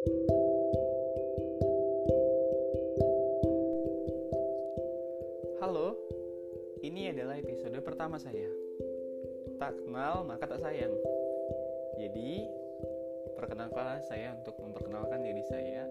[0.00, 0.16] Halo,
[6.80, 8.48] ini adalah episode pertama saya.
[9.60, 10.96] Tak kenal maka tak sayang.
[12.00, 12.48] Jadi,
[13.36, 15.84] perkenalkanlah saya untuk memperkenalkan diri saya.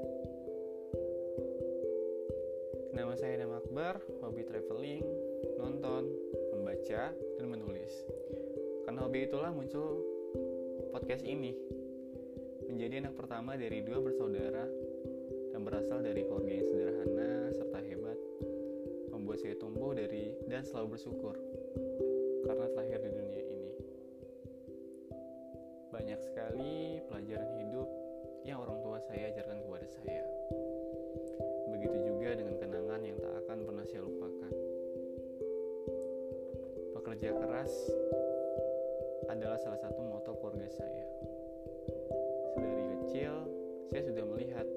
[2.98, 5.05] Nama saya Nama Akbar, hobi traveling,
[5.62, 6.10] nonton,
[6.57, 7.94] membaca, dan menulis.
[8.89, 10.02] Karena hobi itulah muncul
[10.98, 11.79] podcast ini.
[12.70, 14.61] Menjadi anak pertama dari dua bersaudara
[15.49, 18.20] dan berasal dari keluarga yang sederhana serta hebat
[19.09, 21.34] membuat saya tumbuh dari dan selalu bersyukur
[22.45, 23.71] karena terlahir di dunia ini.
[25.89, 27.89] Banyak sekali pelajaran hidup
[28.45, 30.23] yang orang tua saya ajarkan kepada saya.
[31.73, 34.53] Begitu juga dengan kenangan yang tak akan pernah saya lupakan.
[36.94, 37.73] Pekerja keras
[39.25, 41.09] adalah salah satu moto keluarga saya.
[42.53, 43.34] Sedari kecil,
[43.89, 44.67] saya sudah melihat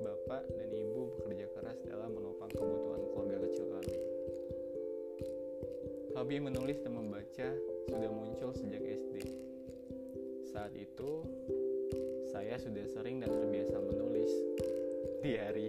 [0.00, 3.96] bapak dan ibu bekerja keras dalam menopang kebutuhan keluarga kecil kami.
[6.14, 7.48] Hobi menulis dan membaca
[7.90, 9.14] sudah muncul sejak SD.
[10.48, 11.10] Saat itu,
[12.30, 14.32] saya sudah sering dan terbiasa menulis
[15.20, 15.68] di hari.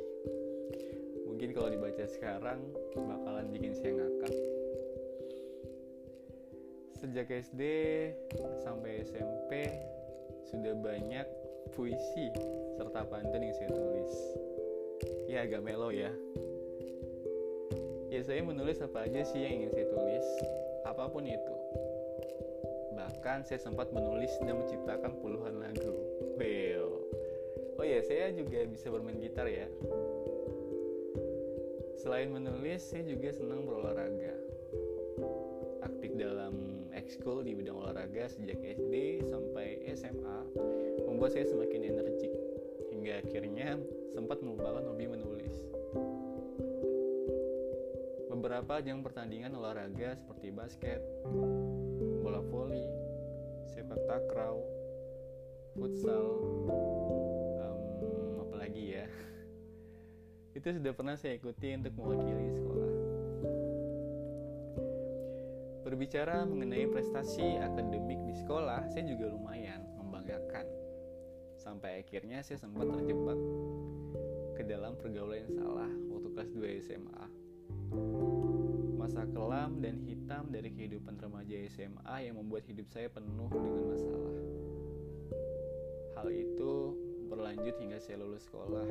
[1.26, 2.64] Mungkin kalau dibaca sekarang
[2.96, 4.36] bakalan bikin saya ngakak.
[6.96, 7.62] Sejak SD
[8.64, 9.52] sampai SMP
[10.50, 11.28] sudah banyak
[11.74, 12.30] puisi
[12.78, 14.14] serta pantun yang saya tulis.
[15.26, 16.14] Ya agak melo ya.
[18.14, 20.28] Ya saya menulis apa aja sih yang ingin saya tulis,
[20.88, 21.56] apa pun itu.
[22.96, 25.96] Bahkan saya sempat menulis dan menciptakan puluhan lagu.
[26.40, 27.04] Well.
[27.76, 29.68] Oh ya, saya juga bisa bermain gitar ya.
[32.00, 34.45] Selain menulis, saya juga senang berolahraga.
[37.06, 40.38] Ekskul di bidang olahraga sejak SD sampai SMA
[41.06, 42.34] membuat saya semakin energik
[42.90, 43.78] hingga akhirnya
[44.10, 45.54] sempat mengembangkan hobi menulis.
[48.26, 50.98] Beberapa ajang pertandingan olahraga seperti basket,
[52.26, 52.90] bola voli,
[53.70, 54.58] sepak takraw,
[55.78, 56.42] futsal,
[57.62, 59.06] um, apalagi ya,
[60.58, 62.85] itu sudah pernah saya ikuti untuk mewakili sekolah.
[65.96, 70.68] Berbicara mengenai prestasi akademik di sekolah, saya juga lumayan membanggakan.
[71.56, 73.40] Sampai akhirnya saya sempat terjebak
[74.60, 77.26] ke dalam pergaulan yang salah waktu kelas 2 SMA.
[79.00, 84.36] Masa kelam dan hitam dari kehidupan remaja SMA yang membuat hidup saya penuh dengan masalah.
[86.20, 86.72] Hal itu
[87.32, 88.84] berlanjut hingga saya lulus sekolah.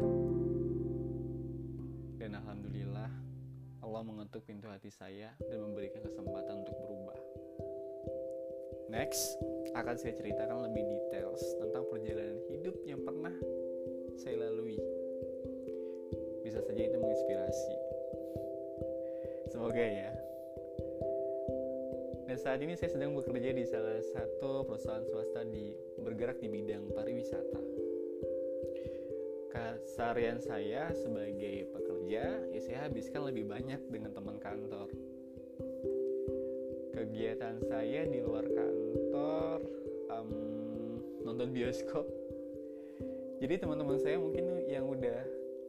[2.16, 3.12] Dan alhamdulillah
[3.84, 7.20] Allah mengetuk pintu hati saya dan memberikan kesempatan untuk berubah.
[8.88, 9.36] Next,
[9.76, 13.36] akan saya ceritakan lebih details tentang perjalanan hidup yang pernah
[14.16, 14.80] saya lalui.
[16.40, 17.76] Bisa saja itu menginspirasi.
[19.52, 20.10] Semoga ya.
[22.24, 26.88] Dan saat ini saya sedang bekerja di salah satu perusahaan swasta di bergerak di bidang
[26.96, 27.60] pariwisata.
[29.54, 34.90] Keseharian saya sebagai pekerja, ya saya habiskan lebih banyak dengan teman kantor.
[36.90, 39.62] Kegiatan saya di luar kantor,
[40.10, 40.30] um,
[41.22, 42.02] nonton bioskop.
[43.38, 45.22] Jadi teman-teman saya mungkin yang udah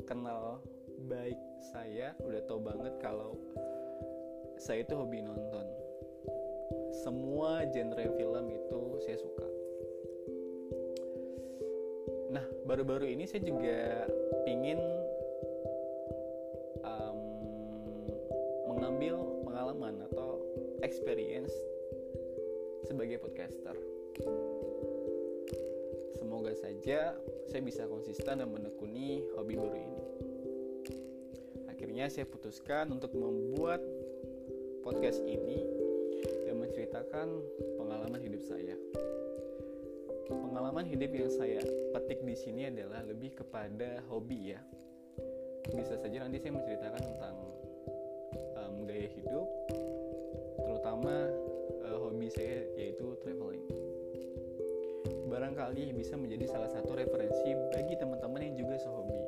[0.10, 0.66] kenal
[1.06, 1.38] baik
[1.70, 3.38] saya, udah tau banget kalau
[4.58, 5.66] saya itu hobi nonton.
[7.06, 9.55] Semua genre film itu saya suka.
[12.66, 14.10] Baru-baru ini saya juga
[14.42, 14.82] pingin
[16.82, 17.18] um,
[18.74, 20.42] mengambil pengalaman atau
[20.82, 21.54] experience
[22.90, 23.78] sebagai podcaster.
[26.18, 27.14] Semoga saja
[27.46, 30.04] saya bisa konsisten dan menekuni hobi baru ini.
[31.70, 33.80] Akhirnya saya putuskan untuk membuat
[34.82, 35.62] podcast ini
[36.50, 37.30] dan menceritakan
[37.78, 38.74] pengalaman hidup saya.
[40.26, 41.62] Pengalaman hidup yang saya
[41.94, 44.62] petik di sini adalah lebih kepada hobi ya.
[45.70, 47.36] Bisa saja nanti saya menceritakan tentang
[48.58, 49.48] um, gaya hidup,
[50.66, 51.30] terutama
[51.86, 53.66] uh, hobi saya yaitu traveling.
[55.30, 59.22] Barangkali bisa menjadi salah satu referensi bagi teman-teman yang juga sehobi.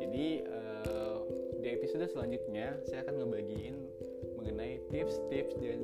[0.00, 1.18] Jadi uh,
[1.60, 3.76] di episode selanjutnya saya akan ngebagiin
[4.40, 5.80] mengenai tips-tips dan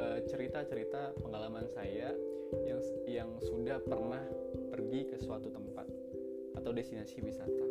[0.00, 2.16] uh, cerita-cerita pengalaman saya
[2.64, 4.24] yang yang sudah pernah
[4.72, 5.84] pergi ke suatu tempat
[6.56, 7.66] atau destinasi wisata.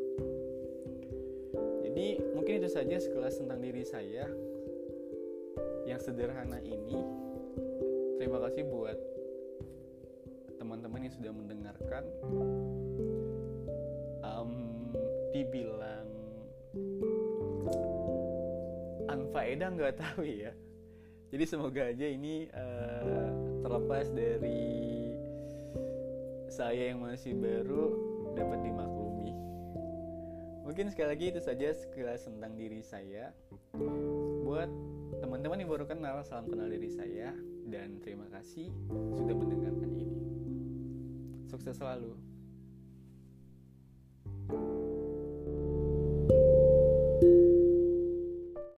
[1.82, 4.30] Jadi mungkin itu saja sekelas tentang diri saya
[5.90, 7.02] yang sederhana ini.
[8.22, 8.96] Terima kasih buat
[10.62, 12.04] teman-teman yang sudah mendengarkan
[14.22, 14.54] um,
[15.34, 16.19] dibilang
[19.30, 20.50] anfaedah nggak tahu ya.
[21.30, 23.30] Jadi semoga aja ini uh,
[23.62, 24.66] terlepas dari
[26.50, 27.94] saya yang masih baru
[28.34, 29.30] dapat dimaklumi.
[30.66, 33.30] Mungkin sekali lagi itu saja sekilas tentang diri saya.
[34.42, 34.74] Buat
[35.22, 37.30] teman-teman yang baru kenal salam kenal diri saya
[37.70, 38.74] dan terima kasih
[39.14, 40.26] sudah mendengarkan ini.
[41.46, 42.18] Sukses selalu